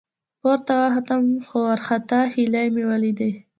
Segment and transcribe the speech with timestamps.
[0.41, 3.31] ،پورته وختم، څو وارخطا هيلۍ مې ولېدې.